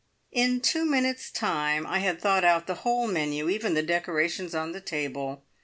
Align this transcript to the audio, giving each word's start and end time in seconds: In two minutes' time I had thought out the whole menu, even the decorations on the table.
In 0.31 0.61
two 0.61 0.83
minutes' 0.83 1.29
time 1.29 1.85
I 1.85 1.99
had 1.99 2.19
thought 2.19 2.43
out 2.43 2.65
the 2.65 2.73
whole 2.73 3.05
menu, 3.07 3.47
even 3.49 3.75
the 3.75 3.83
decorations 3.83 4.55
on 4.55 4.71
the 4.71 4.81
table. 4.81 5.43